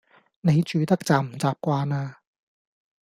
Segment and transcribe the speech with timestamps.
[0.41, 2.21] 你住得習唔習慣呀